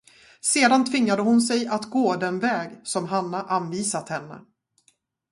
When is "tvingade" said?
0.85-1.21